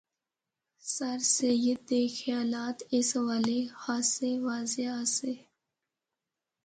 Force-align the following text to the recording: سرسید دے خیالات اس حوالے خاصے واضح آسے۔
سرسید 0.95 1.79
دے 1.89 2.01
خیالات 2.17 2.77
اس 2.95 3.09
حوالے 3.17 3.59
خاصے 3.81 4.31
واضح 4.45 4.85
آسے۔ 4.99 5.33